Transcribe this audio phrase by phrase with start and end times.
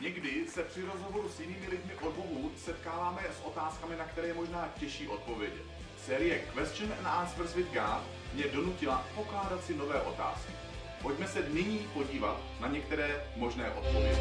[0.00, 4.34] Někdy se při rozhovoru s jinými lidmi o Bohu setkáváme s otázkami, na které je
[4.34, 5.62] možná těžší odpovědět.
[6.06, 8.02] Série Question and Answers with God
[8.34, 10.52] mě donutila pokládat si nové otázky.
[11.02, 14.20] Pojďme se nyní podívat na některé možné odpovědi.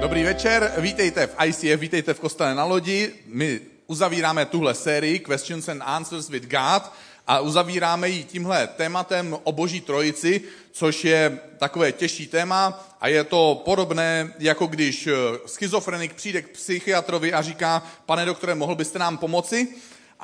[0.00, 3.12] Dobrý večer, vítejte v ICF, vítejte v kostele na lodi.
[3.26, 3.60] My
[3.92, 6.82] uzavíráme tuhle sérii Questions and Answers with God
[7.26, 10.40] a uzavíráme ji tímhle tématem o boží trojici,
[10.72, 15.12] což je takové těžší téma a je to podobné, jako když eh,
[15.46, 19.68] schizofrenik přijde k psychiatrovi a říká, pane doktore, mohl byste nám pomoci?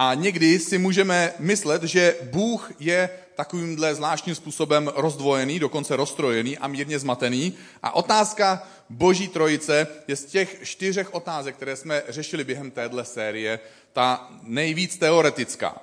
[0.00, 6.68] A někdy si můžeme myslet, že Bůh je takovýmhle zvláštním způsobem rozdvojený, dokonce rozstrojený a
[6.68, 7.54] mírně zmatený.
[7.82, 13.60] A otázka Boží trojice je z těch čtyřech otázek, které jsme řešili během téhle série,
[13.92, 15.82] ta nejvíc teoretická.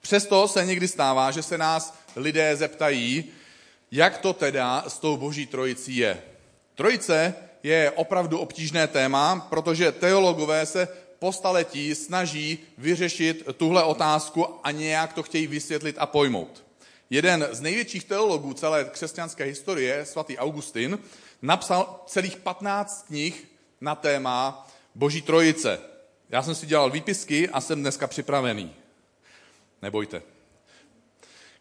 [0.00, 3.24] Přesto se někdy stává, že se nás lidé zeptají,
[3.90, 6.22] jak to teda s tou boží trojicí je.
[6.74, 10.88] Trojice je opravdu obtížné téma, protože teologové se
[11.20, 16.64] po staletí snaží vyřešit tuhle otázku a nějak to chtějí vysvětlit a pojmout.
[17.10, 20.98] Jeden z největších teologů celé křesťanské historie, svatý Augustin,
[21.42, 23.48] napsal celých 15 knih
[23.80, 25.80] na téma Boží trojice.
[26.30, 28.72] Já jsem si dělal výpisky a jsem dneska připravený.
[29.82, 30.22] Nebojte.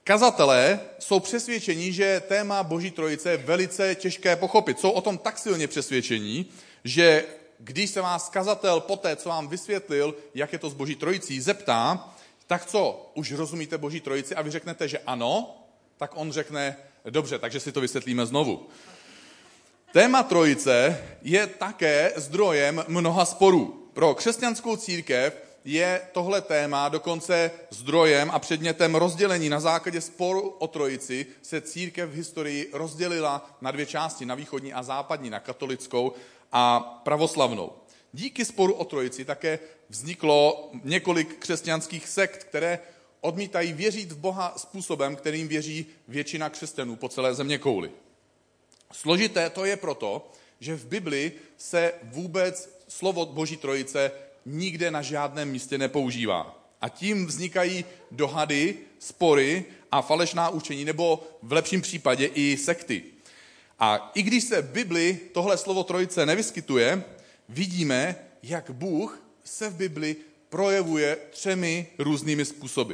[0.04, 4.80] Kazatelé jsou přesvědčení, že téma Boží trojice je velice těžké pochopit.
[4.80, 6.46] Jsou o tom tak silně přesvědčení,
[6.84, 7.26] že
[7.60, 12.10] když se vás kazatel poté, co vám vysvětlil, jak je to s Boží trojicí, zeptá,
[12.48, 15.58] tak co, už rozumíte Boží trojici a vy řeknete, že ano,
[15.98, 16.78] tak on řekne,
[17.10, 18.68] dobře, takže si to vysvětlíme znovu.
[19.94, 23.90] Téma trojice je také zdrojem mnoha sporů.
[23.94, 29.50] Pro křesťanskou církev je tohle téma dokonce zdrojem a předmětem rozdělení.
[29.50, 34.74] Na základě sporu o trojici se církev v historii rozdělila na dvě části, na východní
[34.74, 36.14] a západní, na katolickou
[36.52, 37.72] a pravoslavnou.
[38.14, 42.80] Díky sporu o trojici také vzniklo několik křesťanských sekt, které
[43.22, 47.92] odmítají věřit v Boha způsobem, kterým věří většina křesťanů po celé země kouli.
[48.92, 54.12] Složité to je proto, že v Bibli se vůbec slovo Boží trojice
[54.46, 56.56] nikde na žádném místě nepoužívá.
[56.82, 63.04] A tím vznikají dohady, spory a falešná učení, nebo v lepším případě i sekty.
[63.80, 67.04] A i když se v Bibli tohle slovo trojice nevyskytuje,
[67.50, 70.16] vidíme, jak Bůh se v Bibli
[70.50, 72.94] projevuje třemi různými způsoby.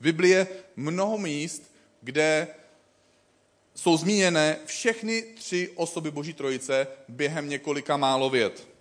[0.00, 0.46] V Bibli je
[0.76, 2.48] mnoho míst, kde
[3.74, 8.73] jsou zmíněné všechny tři osoby Boží trojice během několika málo vět.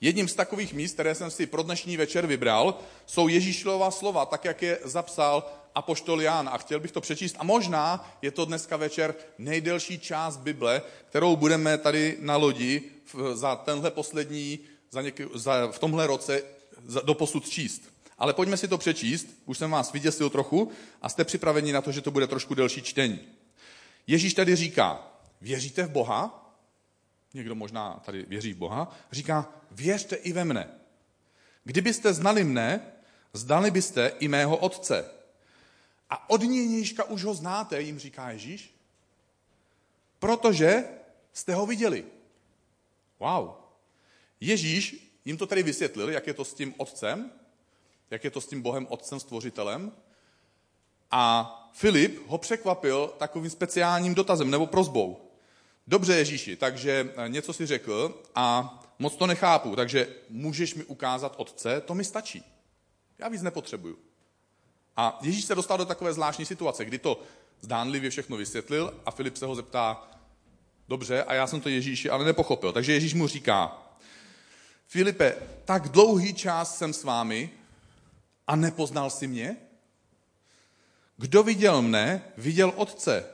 [0.00, 4.44] Jedním z takových míst, které jsem si pro dnešní večer vybral, jsou Ježíšova slova, tak
[4.44, 6.48] jak je zapsal apoštol Jan.
[6.48, 7.36] A chtěl bych to přečíst.
[7.38, 12.82] A možná je to dneska večer nejdelší část Bible, kterou budeme tady na lodi
[13.32, 14.58] za tenhle poslední,
[14.90, 16.42] za něk, za, v tomhle roce
[16.84, 17.82] za, do posud číst.
[18.18, 20.70] Ale pojďme si to přečíst, už jsem vás vyděsil trochu
[21.02, 23.20] a jste připraveni na to, že to bude trošku delší čtení.
[24.06, 26.45] Ježíš tady říká, věříte v Boha?
[27.36, 30.68] Někdo možná tady věří v Boha, říká, věřte i ve mne.
[31.64, 32.92] Kdybyste znali mne,
[33.32, 35.10] zdali byste i mého otce.
[36.10, 38.74] A od nějška už ho znáte, jim říká Ježíš,
[40.18, 40.84] protože
[41.32, 42.04] jste ho viděli.
[43.20, 43.50] Wow.
[44.40, 47.32] Ježíš jim to tady vysvětlil, jak je to s tím otcem,
[48.10, 49.92] jak je to s tím Bohem otcem, stvořitelem.
[51.10, 55.25] A Filip ho překvapil takovým speciálním dotazem nebo prozbou.
[55.86, 61.34] Dobře, Ježíši, takže eh, něco si řekl a moc to nechápu, takže můžeš mi ukázat
[61.36, 62.44] otce, to mi stačí.
[63.18, 63.98] Já víc nepotřebuju.
[64.96, 67.22] A Ježíš se dostal do takové zvláštní situace, kdy to
[67.60, 70.08] zdánlivě všechno vysvětlil a Filip se ho zeptá,
[70.88, 72.72] dobře, a já jsem to Ježíši ale nepochopil.
[72.72, 73.82] Takže Ježíš mu říká,
[74.86, 77.50] Filipe, tak dlouhý čas jsem s vámi
[78.46, 79.56] a nepoznal si mě?
[81.16, 83.24] Kdo viděl mne, viděl otce.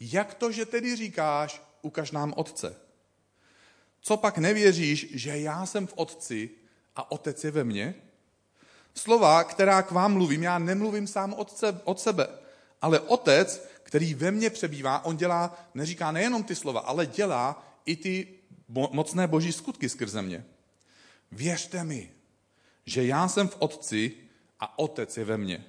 [0.00, 2.76] Jak to, že tedy říkáš, ukaž nám Otce.
[4.00, 6.50] Co pak nevěříš, že já jsem v Otci
[6.96, 7.94] a Otec je ve mně?
[8.94, 12.28] Slova, která k vám mluvím, já nemluvím sám sebe, od sebe,
[12.82, 17.96] ale Otec, který ve mně přebývá, on dělá, neříká nejenom ty slova, ale dělá i
[17.96, 18.28] ty
[18.68, 20.44] mocné boží skutky skrze mě.
[21.32, 22.10] Věřte mi,
[22.86, 24.12] že já jsem v Otci
[24.60, 25.64] a Otec je ve mně.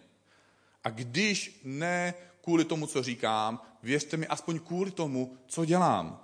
[0.83, 6.23] A když ne kvůli tomu, co říkám, věřte mi aspoň kvůli tomu, co dělám.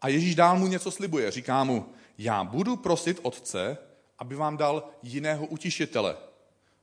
[0.00, 1.30] A Ježíš dál mu něco slibuje.
[1.30, 3.78] Říká mu, já budu prosit Otce,
[4.18, 6.16] aby vám dal jiného utišitele,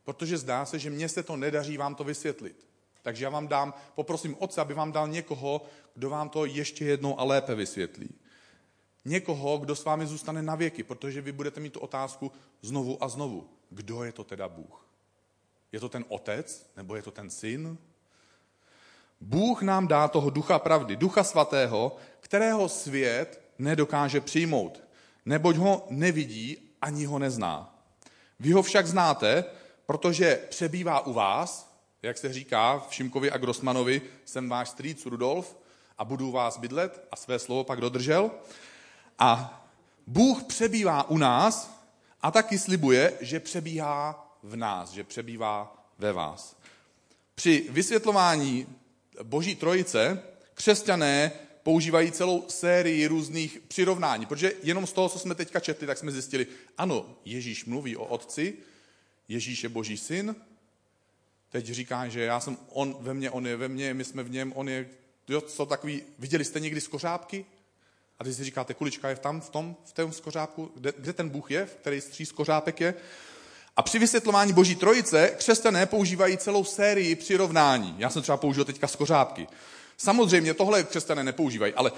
[0.04, 2.68] protože zdá se, že mně se to nedaří vám to vysvětlit.
[3.02, 5.66] Takže já vám dám, poprosím Otce, aby vám dal někoho,
[5.96, 8.10] kdo vám to ještě jednou a lépe vysvětlí.
[9.06, 12.32] Někoho, kdo s vámi zůstane na věky, protože vy budete mít tu otázku
[12.62, 13.50] znovu a znovu.
[13.70, 14.86] Kdo je to teda Bůh?
[15.72, 17.78] Je to ten otec, nebo je to ten syn?
[19.22, 24.84] Bůh nám dá toho ducha pravdy, ducha svatého, kterého svět nedokáže přijmout,
[25.26, 27.76] neboť ho nevidí ani ho nezná.
[28.40, 29.46] Vy ho však znáte,
[29.86, 35.58] protože přebývá u vás, jak se říká v Šimkovi a Grossmanovi, jsem váš strýc Rudolf
[35.98, 38.32] a budu vás bydlet a své slovo pak dodržel.
[39.20, 39.64] A
[40.08, 41.84] Bůh přebývá u nás
[42.22, 46.56] a taky slibuje, že přebíhá v nás, že přebývá ve vás.
[47.36, 48.68] Při vysvětlování
[49.24, 50.24] Boží trojice
[50.54, 51.32] křesťané
[51.64, 56.12] používají celou sérii různých přirovnání, protože jenom z toho, co jsme teďka četli, tak jsme
[56.12, 58.54] zjistili, ano, Ježíš mluví o otci,
[59.28, 60.36] Ježíš je boží syn,
[61.50, 64.32] teď říká, že já jsem on ve mně, on je ve mně, my jsme v
[64.32, 64.90] něm, on je,
[65.28, 67.46] jo, co takový, viděli jste někdy skořápky?
[68.20, 71.30] A teď si říkáte, kulička je tam, v tom, v tom skořápku, kde, kde ten
[71.30, 72.94] Bůh je, který z tří skořápek je?
[73.80, 77.96] A při vysvětlování Boží trojice křesťané používají celou sérii přirovnání.
[77.98, 79.48] Já jsem třeba použil teďka skořápky.
[79.98, 81.92] Samozřejmě tohle křesťané nepoužívají, ale,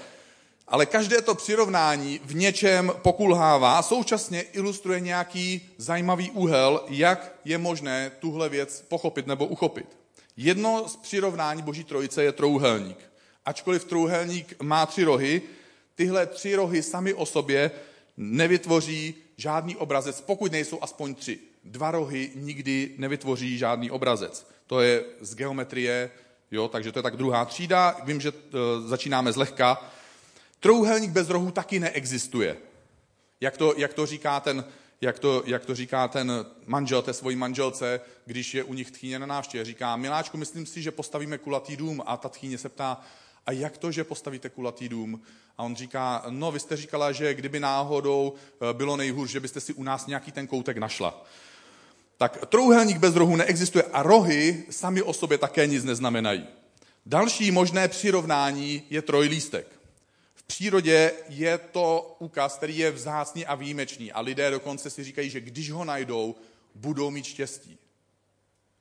[0.68, 7.58] ale každé to přirovnání v něčem pokulhává a současně ilustruje nějaký zajímavý úhel, jak je
[7.58, 9.86] možné tuhle věc pochopit nebo uchopit.
[10.36, 12.98] Jedno z přirovnání Boží trojice je trouhelník.
[13.44, 15.42] Ačkoliv trouhelník má tři rohy,
[15.94, 17.70] tyhle tři rohy sami o sobě
[18.16, 21.51] nevytvoří žádný obrazec, pokud nejsou aspoň tři.
[21.64, 24.46] Dva rohy nikdy nevytvoří žádný obrazec.
[24.66, 26.10] To je z geometrie
[26.52, 27.96] Jo, takže to je tak druhá třída.
[28.04, 28.38] Vím, že uh,
[28.86, 29.90] začínáme zlehka.
[30.60, 32.56] Trouhelník bez rohu taky neexistuje.
[33.40, 34.64] Jak to, jak to říká ten,
[35.00, 36.32] jak to, jak to říká ten
[36.66, 39.64] manžel té svojí manželce, když je u nich tchýně na návštěvě.
[39.64, 42.02] Říká, miláčku, myslím si, že postavíme kulatý dům.
[42.06, 43.00] A ta tchýně se ptá,
[43.46, 45.22] a jak to, že postavíte kulatý dům?
[45.58, 49.60] A on říká, no vy jste říkala, že kdyby náhodou eh, bylo nejhůř, že byste
[49.60, 51.24] si u nás nějaký ten koutek našla.
[52.22, 56.46] Tak trouhelník bez rohu neexistuje a rohy sami o sobě také nic neznamenají.
[57.06, 59.66] Další možné přirovnání je trojlístek.
[60.34, 65.30] V přírodě je to úkaz, který je vzácný a výjimečný a lidé dokonce si říkají,
[65.30, 66.34] že když ho najdou,
[66.74, 67.78] budou mít štěstí.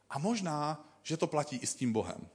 [0.09, 2.27] A možná, že to platí i s tím Bohem.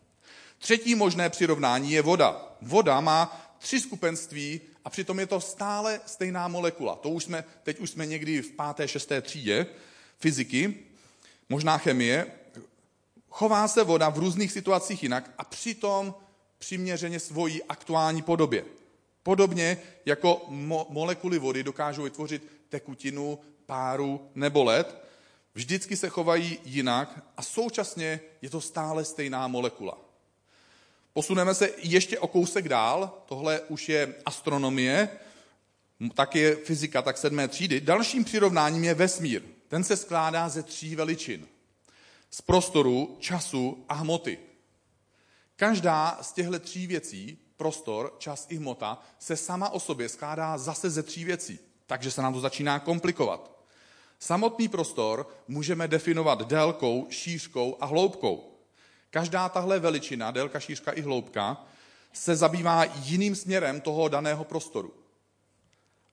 [0.59, 2.57] Třetí možné přirovnání je voda.
[2.63, 6.97] Voda má tři skupenství a přitom je to stále stejná molekula.
[6.97, 9.67] To už jsme, teď už jsme někdy v páté, šesté třídě
[10.19, 10.86] fyziky
[11.49, 12.27] možná chemie,
[13.29, 16.15] chová se voda v různých situacích jinak a přitom
[16.59, 18.65] přiměřeně svojí aktuální podobě.
[19.23, 25.03] Podobně jako mo- molekuly vody dokážou vytvořit tekutinu, páru nebo led,
[25.55, 29.99] vždycky se chovají jinak a současně je to stále stejná molekula.
[31.13, 35.09] Posuneme se ještě o kousek dál, tohle už je astronomie,
[36.15, 37.81] tak je fyzika, tak sedmé třídy.
[37.81, 39.43] Dalším přirovnáním je vesmír.
[39.69, 41.49] Ten se skládá ze tří veličin.
[42.31, 44.39] Z prostoru, času a hmoty.
[45.57, 50.91] Každá z těchto tří věcí, prostor, čas i hmota, se sama o sobě skládá zase
[50.91, 51.59] ze tří věcí.
[51.87, 53.57] Takže se nám to začíná komplikovat.
[54.19, 58.53] Samotný prostor můžeme definovat délkou, šířkou a hloubkou.
[59.11, 61.67] Každá tahle veličina, délka, šířka i hloubka,
[62.13, 64.95] se zabývá jiným směrem toho daného prostoru.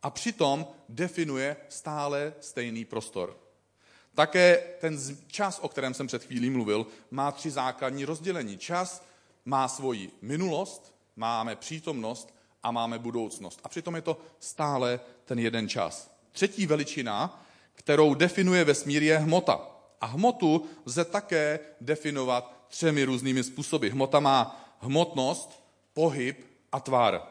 [0.03, 3.42] A přitom definuje stále stejný prostor.
[4.15, 8.57] Také ten čas, o kterém jsem před chvílí mluvil, má tři základní rozdělení.
[8.57, 9.05] Čas
[9.45, 13.59] má svoji minulost, máme přítomnost a máme budoucnost.
[13.63, 16.15] A přitom je to stále ten jeden čas.
[16.31, 19.67] Třetí veličina, kterou definuje vesmír, je hmota.
[20.01, 23.87] A hmotu lze také definovat třemi různými způsoby.
[23.87, 27.21] Hmota má hmotnost, pohyb a tvar.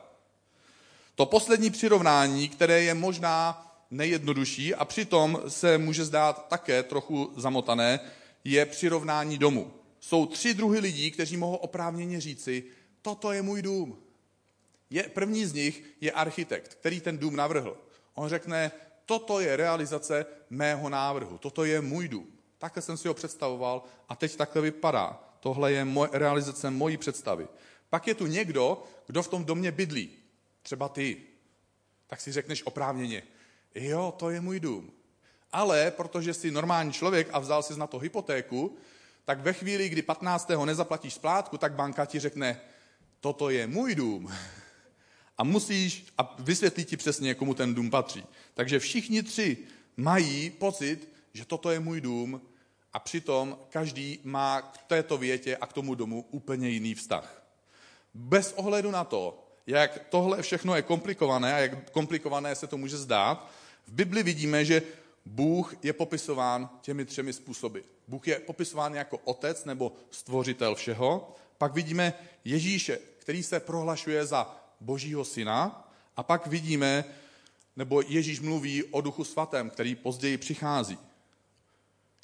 [1.14, 8.00] To poslední přirovnání, které je možná nejjednodušší a přitom se může zdát také trochu zamotané,
[8.44, 9.72] je přirovnání domu.
[10.00, 12.64] Jsou tři druhy lidí, kteří mohou oprávněně říci,
[13.02, 13.98] toto je můj dům.
[14.90, 17.76] Je, první z nich je architekt, který ten dům navrhl.
[18.14, 18.72] On řekne,
[19.06, 22.26] toto je realizace mého návrhu, toto je můj dům.
[22.58, 25.20] Takhle jsem si ho představoval a teď takhle vypadá.
[25.40, 27.48] Tohle je moj, realizace mojí představy.
[27.90, 30.10] Pak je tu někdo, kdo v tom domě bydlí.
[30.62, 31.16] Třeba ty.
[32.06, 33.22] Tak si řekneš oprávněně,
[33.74, 34.92] jo, to je můj dům.
[35.52, 38.76] Ale protože jsi normální člověk a vzal si na to hypotéku,
[39.24, 40.50] tak ve chvíli, kdy 15.
[40.64, 42.60] nezaplatíš splátku, tak banka ti řekne,
[43.20, 44.32] toto je můj dům.
[45.38, 48.24] A musíš, a vysvětlí ti přesně, komu ten dům patří.
[48.54, 49.56] Takže všichni tři
[49.96, 52.40] mají pocit, že toto je můj dům
[52.92, 57.42] a přitom každý má k této větě a k tomu domu úplně jiný vztah.
[58.14, 62.96] Bez ohledu na to, jak tohle všechno je komplikované a jak komplikované se to může
[62.96, 63.50] zdát,
[63.86, 64.82] v Bibli vidíme, že
[65.26, 67.78] Bůh je popisován těmi třemi způsoby.
[68.08, 74.56] Bůh je popisován jako otec nebo stvořitel všeho, pak vidíme Ježíše, který se prohlašuje za
[74.80, 77.04] božího syna a pak vidíme,
[77.76, 80.98] nebo Ježíš mluví o duchu svatém, který později přichází.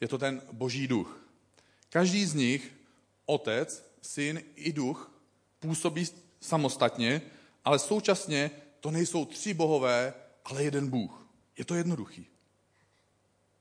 [0.00, 1.24] Je to ten boží duch.
[1.90, 2.72] Každý z nich,
[3.26, 5.12] otec, syn i duch,
[5.60, 6.06] působí
[6.40, 7.22] samostatně,
[7.64, 8.50] ale současně
[8.80, 11.27] to nejsou tři bohové, ale jeden Bůh.
[11.58, 12.26] Je to jednoduchý.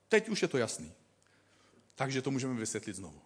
[0.08, 0.92] Teď už je to jasný.
[1.94, 3.20] Takže to můžeme vysvětlit znovu.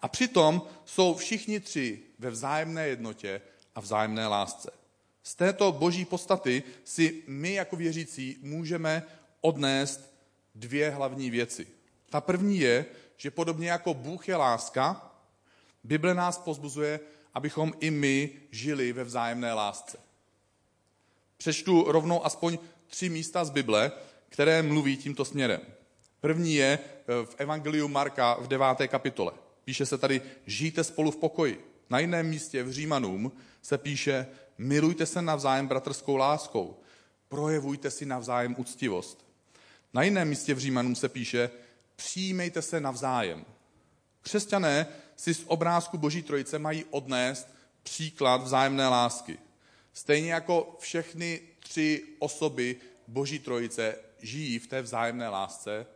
[0.00, 3.40] A přitom jsou všichni tři ve vzájemné jednotě
[3.74, 4.70] a vzájemné lásce.
[5.22, 9.02] Z této boží podstaty si my jako věřící můžeme
[9.40, 10.14] odnést
[10.54, 11.66] dvě hlavní věci.
[12.10, 15.12] Ta první je, že podobně jako Bůh je láska,
[15.84, 17.00] Bible nás pozbuzuje,
[17.34, 19.98] abychom i my žili ve vzájemné lásce.
[21.36, 23.92] Přečtu rovnou aspoň tři místa z Bible,
[24.28, 25.60] které mluví tímto směrem.
[26.20, 29.32] První je eh, v Evangeliu Marka v deváté kapitole.
[29.64, 31.64] Píše se tady, žijte spolu v pokoji.
[31.90, 34.26] Na jiném místě v Římanům se píše,
[34.58, 36.80] milujte se navzájem bratrskou láskou,
[37.28, 39.26] projevujte si navzájem úctivost.
[39.94, 41.50] Na jiném místě v Římanům se píše,
[41.96, 43.44] přijímejte se navzájem.
[44.22, 47.48] Křesťané si z obrázku Boží trojice mají odnést
[47.82, 49.38] příklad vzájemné lásky.
[49.92, 52.76] Stejně jako všechny tři osoby
[53.08, 55.86] Boží trojice žijí v té vzájemné lásce,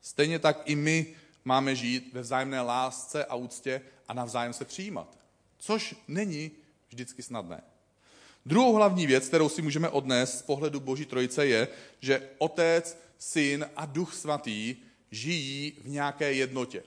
[0.00, 1.06] stejně tak i my
[1.44, 5.18] máme žít ve vzájemné lásce a úctě a navzájem se přijímat.
[5.58, 6.50] Což není
[6.88, 7.62] vždycky snadné.
[8.46, 11.68] Druhou hlavní věc, kterou si můžeme odnést z pohledu Boží trojice, je,
[12.00, 14.76] že Otec, Syn a Duch Svatý
[15.10, 16.82] žijí v nějaké jednotě.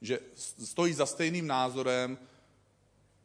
[0.00, 0.20] Že
[0.64, 2.18] stojí za stejným názorem,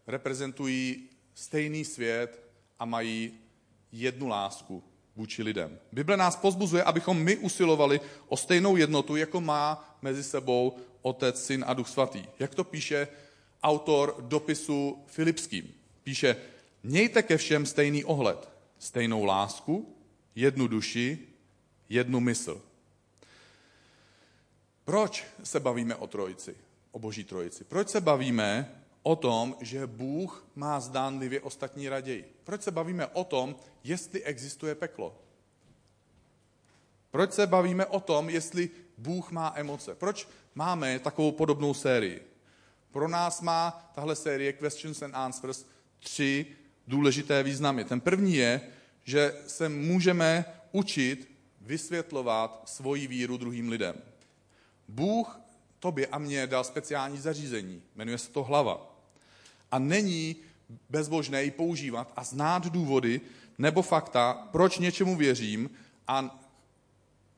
[0.08, 2.43] reprezentují stejný svět
[2.84, 3.34] a mají
[3.92, 4.84] jednu lásku
[5.16, 5.80] vůči lidem.
[5.92, 11.63] Bible nás pozbuzuje, abychom my usilovali o stejnou jednotu, jako má mezi sebou Otec, Syn
[11.68, 12.25] a Duch Svatý.
[12.40, 13.08] Jak to píše
[13.63, 15.74] autor dopisu Filipským.
[16.04, 16.36] Píše,
[16.84, 18.50] mějte ke všem stejný ohled,
[18.80, 19.96] stejnou lásku,
[20.36, 21.20] jednu duši,
[21.90, 22.62] jednu mysl.
[24.86, 26.56] Proč se bavíme o trojici,
[26.92, 27.63] o boží trojici?
[27.63, 32.34] Proč se bavíme o tom, že Bůh má zdánlivě ostatní raději?
[32.44, 35.16] Proč se bavíme o tom, jestli existuje peklo?
[37.12, 39.96] Proč se bavíme o tom, jestli Bůh má emoce?
[39.96, 42.28] Proč máme takovou podobnou sérii?
[42.92, 45.66] Pro nás má tahle série Questions and Answers
[46.00, 46.46] tři
[46.88, 47.86] důležité významy.
[47.86, 48.62] Ten první je,
[49.04, 51.32] že se můžeme učit
[51.62, 53.96] vysvětlovat svoji víru druhým lidem.
[54.88, 55.40] Bůh
[55.80, 58.93] tobě a mně dal speciální zařízení, jmenuje se to hlava.
[59.74, 60.36] A není
[60.89, 63.22] bezbožné ji používat a znát důvody
[63.58, 65.70] nebo fakta, proč něčemu věřím
[66.08, 66.46] a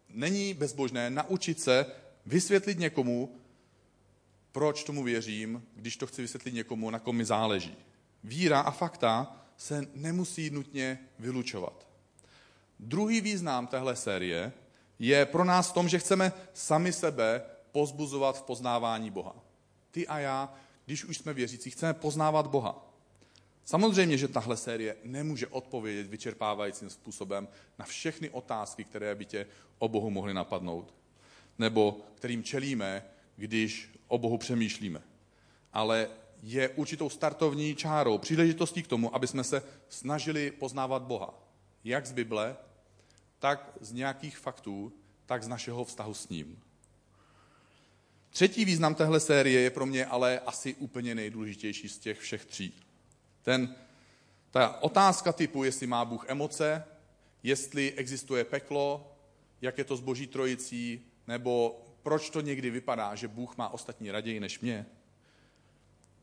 [0.09, 1.85] není bezbožné naučit se
[2.25, 3.39] vysvětlit někomu,
[4.51, 7.75] proč tomu věřím, když to chci vysvětlit někomu, na kom mi záleží.
[8.23, 11.87] Víra a fakta se nemusí nutně vylučovat.
[12.79, 14.53] Druhý význam téhle série
[14.99, 19.35] je pro nás v tom, že chceme sami sebe pozbuzovat v poznávání Boha.
[19.91, 20.53] Ty a já,
[20.85, 22.91] když už jsme věřící, chceme poznávat Boha.
[23.65, 27.47] Samozřejmě, že tahle série nemůže odpovědět vyčerpávajícím způsobem
[27.79, 29.47] na všechny otázky, které by tě
[29.79, 30.93] o Bohu mohly napadnout,
[31.59, 35.01] nebo kterým čelíme, když o Bohu přemýšlíme.
[35.73, 36.09] Ale
[36.43, 41.33] je určitou startovní čárou, příležitostí k tomu, aby jsme se snažili poznávat Boha.
[41.83, 42.57] Jak z Bible,
[43.39, 44.93] tak z nějakých faktů,
[45.25, 46.59] tak z našeho vztahu s ním.
[48.35, 52.73] Třetí význam téhle série je pro mě ale asi úplně nejdůležitější z těch všech tří.
[53.41, 53.75] Ten,
[54.51, 56.83] ta otázka typu, jestli má Bůh emoce,
[57.43, 59.11] jestli existuje peklo,
[59.61, 64.11] jak je to s boží trojicí, nebo proč to někdy vypadá, že Bůh má ostatní
[64.11, 64.85] raději než mě.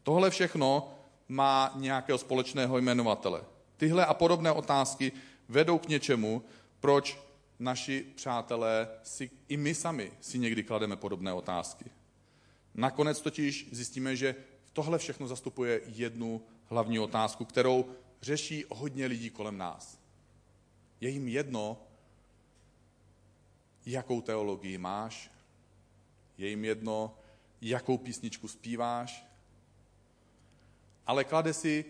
[0.02, 0.94] Tohle všechno
[1.28, 3.44] má nějakého společného jmenovatele.
[3.76, 5.12] Tyhle a podobné otázky
[5.48, 6.44] vedou k něčemu,
[6.80, 7.18] proč
[7.58, 11.84] naši přátelé si, i my sami si někdy klademe podobné otázky.
[12.74, 14.34] Nakonec totiž zjistíme, že
[14.72, 17.90] tohle všechno zastupuje jednu hlavní otázku, kterou
[18.22, 19.98] řeší hodně lidí kolem nás.
[21.00, 21.82] Je jim jedno,
[23.86, 25.30] jakou teologii máš,
[26.38, 27.18] je jim jedno,
[27.60, 29.26] jakou písničku zpíváš,
[31.06, 31.84] ale klade si,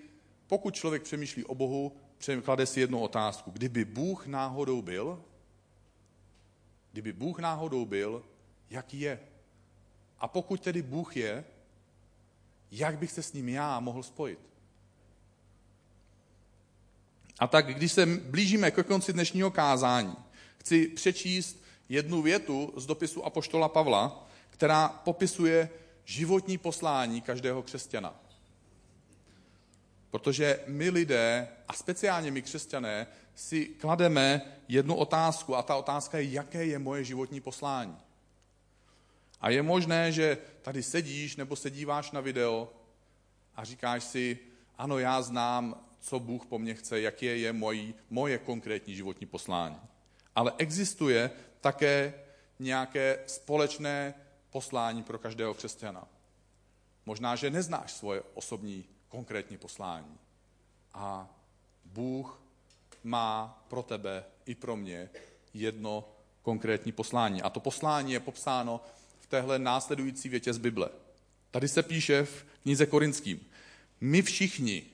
[0.47, 1.97] pokud člověk přemýšlí o Bohu,
[2.43, 3.51] klade si jednu otázku.
[3.51, 5.25] Kdyby Bůh náhodou byl,
[6.93, 8.25] kdyby Bůh náhodou byl,
[8.71, 9.21] jaký je.
[10.23, 11.45] A pokud tedy Bůh je,
[12.71, 14.39] jak bych se s ním já mohl spojit?
[17.39, 20.17] A tak, když se blížíme ke konci dnešního kázání,
[20.59, 25.71] chci přečíst jednu větu z dopisu Apoštola Pavla, která popisuje
[26.05, 28.15] životní poslání každého křesťana.
[30.11, 36.25] Protože my lidé, a speciálně my křesťané, si klademe jednu otázku a ta otázka je,
[36.25, 37.97] jaké je moje životní poslání.
[39.43, 42.73] A je možné, že tady sedíš nebo se díváš na video
[43.57, 44.39] a říkáš si,
[44.79, 49.81] ano, já znám, co Bůh po mně chce, jaké je mojí, moje konkrétní životní poslání.
[50.35, 51.31] Ale existuje
[51.61, 52.15] také
[52.59, 54.15] nějaké společné
[54.51, 56.09] poslání pro každého křesťana.
[57.07, 60.19] Možná, že neznáš svoje osobní konkrétní poslání.
[60.95, 61.31] A
[61.85, 62.43] Bůh
[63.05, 65.11] má pro tebe i pro mě
[65.55, 66.09] jedno
[66.43, 67.43] konkrétní poslání.
[67.43, 68.81] A to poslání je popsáno
[69.33, 70.89] téhle následující větě z Bible.
[71.51, 73.41] Tady se píše v knize Korinským.
[74.01, 74.87] My všichni.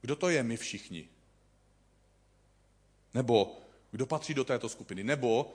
[0.00, 1.08] Kdo to je my všichni?
[3.14, 3.58] Nebo
[3.90, 5.04] kdo patří do této skupiny?
[5.04, 5.54] Nebo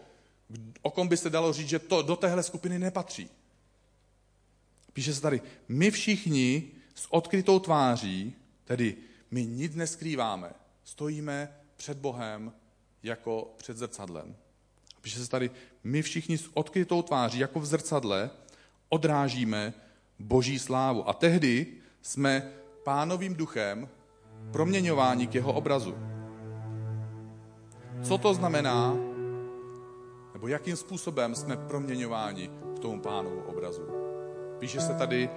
[0.82, 3.30] o kom by se dalo říct, že to do téhle skupiny nepatří?
[4.94, 8.34] Píše se tady, my všichni s odkrytou tváří,
[8.66, 8.96] tedy
[9.32, 10.54] my nic neskrýváme,
[10.84, 12.54] stojíme před Bohem
[13.04, 14.36] jako před zrcadlem.
[15.08, 15.52] Píše se tady,
[15.84, 18.30] my všichni s odkrytou tváří, jako v zrcadle,
[18.90, 19.74] odrážíme
[20.20, 21.10] boží slávu.
[21.10, 21.68] A tehdy
[22.02, 22.52] jsme
[22.84, 23.90] pánovým duchem
[24.52, 25.96] proměňováni k jeho obrazu.
[28.04, 28.98] Co to znamená,
[30.34, 33.88] nebo jakým způsobem jsme proměňováni k tomu pánovu obrazu?
[34.60, 35.30] Píše se tady,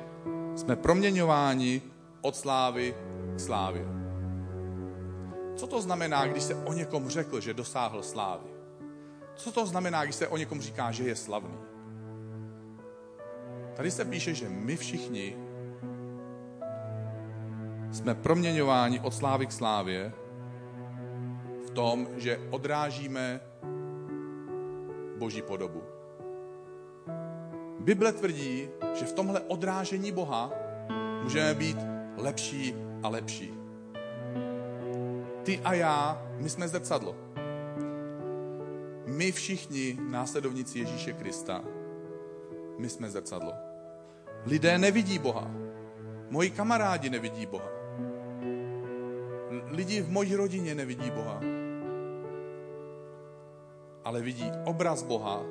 [0.57, 1.83] jsme proměňováni
[2.21, 2.95] od slávy
[3.37, 3.87] k slávě.
[5.57, 8.50] Co to znamená, když se o někom řekl, že dosáhl slávy?
[9.41, 11.59] Co to znamená, když se o někom říká, že je slavný?
[13.77, 15.37] Tady se píše, že my všichni
[17.93, 20.13] jsme proměňováni od slávy k slávě
[21.67, 23.41] v tom, že odrážíme
[25.19, 25.83] Boží podobu.
[27.81, 30.53] Bible tvrdí, že v tomhle odrážení Boha
[31.23, 31.79] můžeme být
[32.17, 33.55] lepší a lepší.
[35.43, 37.30] Ty a já, my jsme zrcadlo.
[39.21, 41.65] My všichni následovníci Ježíše Krista,
[42.79, 43.53] my jsme zrcadlo.
[44.47, 45.51] Lidé nevidí Boha.
[46.31, 47.69] Moji kamarádi nevidí Boha.
[49.67, 51.41] Lidi v mojí rodině nevidí Boha.
[54.05, 55.43] Ale vidí obraz Boha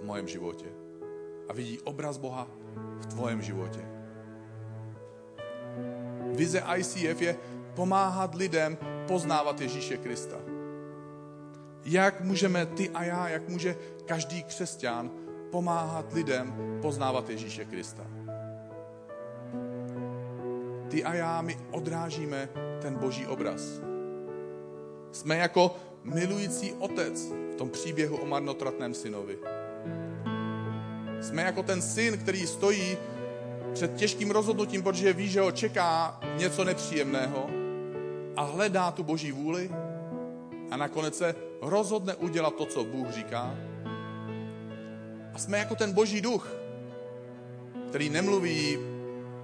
[0.00, 0.66] v mojem životě.
[1.48, 2.48] A vidí obraz Boha
[3.00, 3.80] v tvojem životě.
[6.32, 7.36] Vize ICF je
[7.74, 8.78] pomáhat lidem
[9.08, 10.49] poznávat Ježíše Krista.
[11.84, 15.10] Jak můžeme ty a já, jak může každý křesťan
[15.50, 18.06] pomáhat lidem poznávat Ježíše Krista.
[20.88, 22.48] Ty a já, my odrážíme
[22.82, 23.62] ten boží obraz.
[25.12, 29.38] Jsme jako milující otec v tom příběhu o marnotratném synovi.
[31.20, 32.96] Jsme jako ten syn, který stojí
[33.72, 37.50] před těžkým rozhodnutím, protože ví, že ho čeká něco nepříjemného
[38.36, 39.70] a hledá tu boží vůli
[40.70, 43.54] a nakonec se rozhodne udělat to, co Bůh říká.
[45.34, 46.52] A jsme jako ten boží duch,
[47.88, 48.78] který nemluví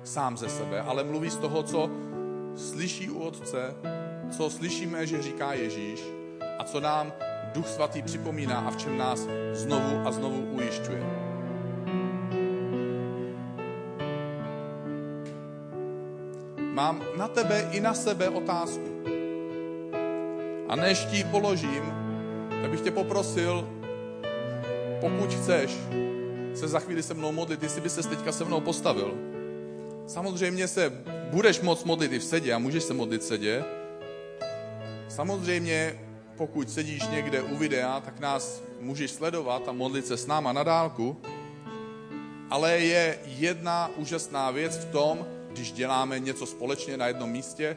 [0.05, 1.91] sám ze sebe, ale mluví z toho, co
[2.57, 3.75] slyší u Otce,
[4.31, 6.03] co slyšíme, že říká Ježíš
[6.59, 7.13] a co nám
[7.55, 11.05] Duch Svatý připomíná a v čem nás znovu a znovu ujišťuje.
[16.73, 18.96] Mám na tebe i na sebe otázku.
[20.69, 21.83] A než ti položím,
[22.63, 23.69] tak bych tě poprosil,
[25.01, 25.71] pokud chceš
[26.55, 29.15] se za chvíli se mnou modlit, jestli by se teďka se mnou postavil.
[30.07, 30.93] Samozřejmě se
[31.31, 33.65] budeš moc modlit i v sedě a můžeš se modlit v sedě.
[35.09, 36.01] Samozřejmě,
[36.37, 40.63] pokud sedíš někde u videa, tak nás můžeš sledovat a modlit se s náma na
[40.63, 41.17] dálku.
[42.51, 47.77] Ale je jedna úžasná věc v tom, když děláme něco společně na jednom místě,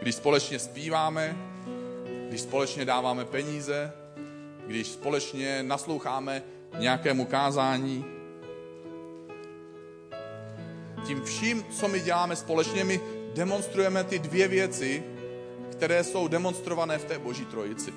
[0.00, 1.36] když společně zpíváme,
[2.28, 3.92] když společně dáváme peníze,
[4.66, 6.42] když společně nasloucháme
[6.78, 8.04] nějakému kázání.
[11.06, 13.00] Tím vším, co my děláme společně, my
[13.34, 15.04] demonstrujeme ty dvě věci,
[15.72, 17.92] které jsou demonstrované v té Boží trojici.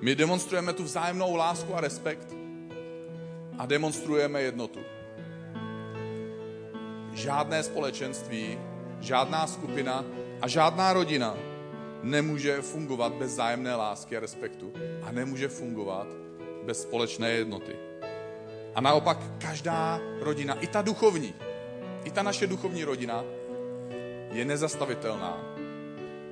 [0.00, 2.34] My demonstrujeme tu vzájemnou lásku a respekt
[3.58, 4.80] a demonstrujeme jednotu.
[7.12, 8.58] Žádné společenství,
[9.00, 10.04] žádná skupina
[10.44, 11.36] a žádná rodina
[12.02, 16.06] nemůže fungovat bez zájemné lásky a respektu a nemůže fungovat
[16.64, 17.76] bez společné jednoty.
[18.74, 21.34] A naopak každá rodina, i ta duchovní,
[22.04, 23.24] i ta naše duchovní rodina
[24.32, 25.56] je nezastavitelná,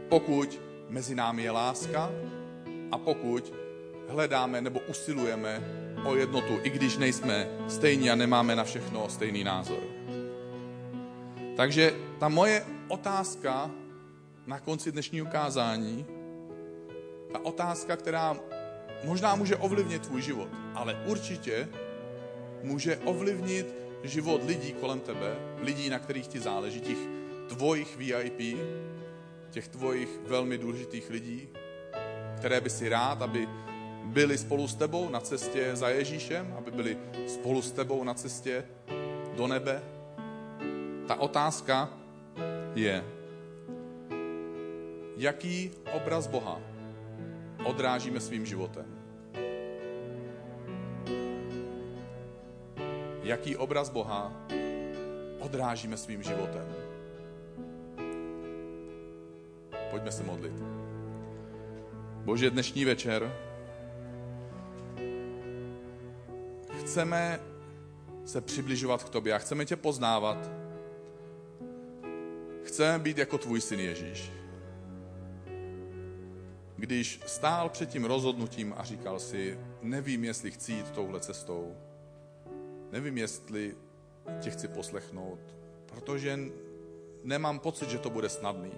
[0.08, 2.10] pokud mezi námi je láska
[2.90, 3.54] a pokud
[4.08, 5.60] hledáme nebo usilujeme
[6.04, 9.82] o jednotu, i když nejsme stejní a nemáme na všechno stejný názor.
[11.56, 13.70] Takže ta moje otázka
[14.46, 16.06] na konci dnešního kázání,
[17.32, 18.36] ta otázka, která
[19.04, 21.68] možná může ovlivnit tvůj život, ale určitě
[22.62, 26.98] může ovlivnit život lidí kolem tebe, lidí, na kterých ti záleží, těch
[27.48, 28.58] tvojich VIP,
[29.50, 31.48] těch tvojich velmi důležitých lidí,
[32.36, 33.48] které by si rád, aby
[34.04, 38.64] byli spolu s tebou na cestě za Ježíšem, aby byli spolu s tebou na cestě
[39.36, 39.82] do nebe.
[41.06, 41.90] Ta otázka
[42.74, 43.04] je,
[45.22, 46.60] jaký obraz Boha
[47.64, 48.86] odrážíme svým životem.
[53.22, 54.34] Jaký obraz Boha
[55.38, 56.66] odrážíme svým životem.
[59.90, 60.54] Pojďme se modlit.
[62.24, 63.32] Bože, dnešní večer
[66.80, 67.40] chceme
[68.24, 70.50] se přibližovat k tobě a chceme tě poznávat.
[72.64, 74.41] Chceme být jako tvůj syn Ježíš.
[76.82, 81.76] Když stál před tím rozhodnutím a říkal si, nevím, jestli chci jít touhle cestou,
[82.92, 83.76] nevím, jestli
[84.40, 85.38] tě chci poslechnout,
[85.86, 86.38] protože
[87.22, 88.72] nemám pocit, že to bude snadný.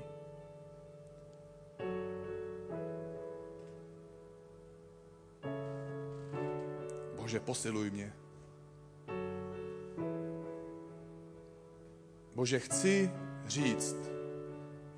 [7.16, 8.12] Bože, posiluj mě.
[12.34, 13.10] Bože, chci
[13.46, 13.96] říct,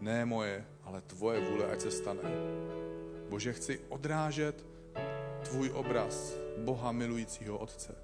[0.00, 2.65] ne moje, ale tvoje vůle, ať se stane.
[3.28, 4.64] Bože, chci odrážet
[5.42, 7.94] tvůj obraz Boha milujícího Otce.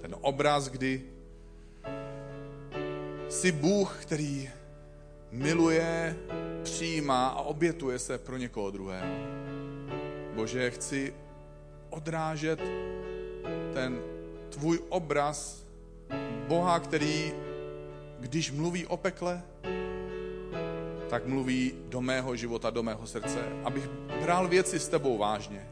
[0.00, 1.02] Ten obraz, kdy
[3.28, 4.50] jsi Bůh, který
[5.30, 6.16] miluje,
[6.62, 9.16] přijímá a obětuje se pro někoho druhého.
[10.34, 11.14] Bože, chci
[11.90, 12.60] odrážet
[13.74, 14.00] ten
[14.48, 15.66] tvůj obraz
[16.48, 17.32] Boha, který,
[18.20, 19.42] když mluví o pekle,
[21.08, 23.38] tak mluví do mého života, do mého srdce.
[23.64, 23.88] Abych
[24.22, 25.68] bral věci s tebou vážně.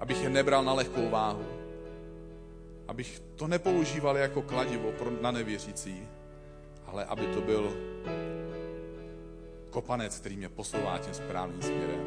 [0.00, 1.46] Abych je nebral na lehkou váhu.
[2.88, 6.08] Abych to nepoužíval jako kladivo na nevěřící,
[6.86, 7.76] ale aby to byl
[9.70, 12.00] kopanec, který mě posouvá tím správným směrem.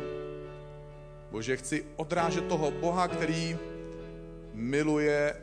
[1.31, 3.57] Bože, chci odrážet toho Boha, který
[4.53, 5.35] miluje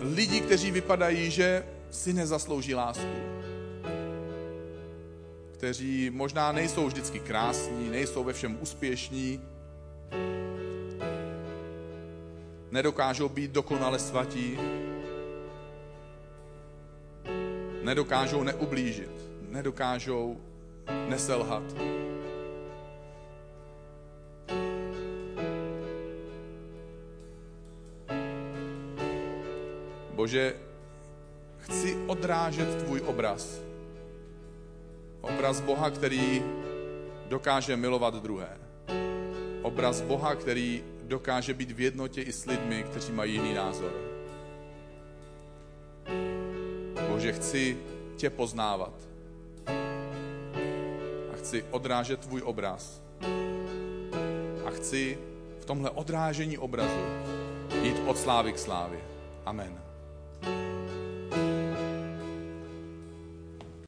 [0.00, 3.31] lidi, kteří vypadají, že si nezaslouží lásku.
[5.62, 9.40] Kteří možná nejsou vždycky krásní, nejsou ve všem úspěšní,
[12.70, 14.58] nedokážou být dokonale svatí,
[17.82, 19.10] nedokážou neublížit,
[19.50, 20.40] nedokážou
[21.08, 21.62] neselhat.
[30.10, 30.54] Bože,
[31.58, 33.71] chci odrážet tvůj obraz.
[35.22, 36.42] Obraz Boha, který
[37.28, 38.58] dokáže milovat druhé.
[39.62, 43.92] Obraz Boha, který dokáže být v jednotě i s lidmi, kteří mají jiný názor.
[47.08, 47.78] Bože, chci
[48.16, 48.92] tě poznávat.
[51.32, 53.02] A chci odrážet tvůj obraz.
[54.66, 55.18] A chci
[55.60, 57.00] v tomhle odrážení obrazu
[57.82, 59.00] jít od slávy k slávě.
[59.46, 59.82] Amen.